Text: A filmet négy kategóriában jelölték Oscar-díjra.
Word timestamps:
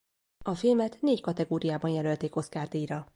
A 0.45 0.55
filmet 0.55 1.01
négy 1.01 1.21
kategóriában 1.21 1.91
jelölték 1.91 2.35
Oscar-díjra. 2.35 3.07